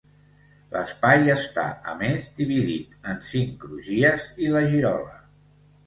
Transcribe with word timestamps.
L'espai 0.71 1.29
està 1.33 1.67
a 1.93 1.95
més 2.01 2.27
dividit 2.41 2.99
en 3.13 3.23
cinc 3.31 3.55
crugies 3.67 4.29
i 4.47 4.53
la 4.57 4.69
girola. 4.77 5.19